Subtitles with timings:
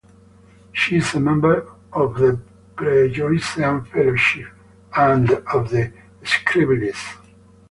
[0.71, 2.39] She is a member of the
[2.75, 4.47] Pre-Joycean Fellowship
[4.95, 5.93] and of the
[6.23, 7.19] Scribblies.